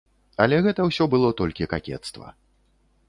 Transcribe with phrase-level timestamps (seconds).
[0.45, 2.35] Але гэта ўсё было толькі какецтва.